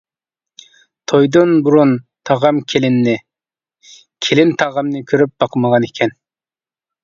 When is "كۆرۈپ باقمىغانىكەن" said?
5.15-6.19